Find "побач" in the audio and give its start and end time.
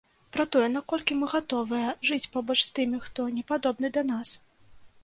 2.37-2.59